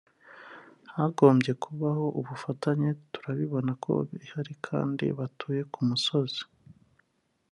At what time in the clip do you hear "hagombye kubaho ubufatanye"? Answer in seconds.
0.95-2.89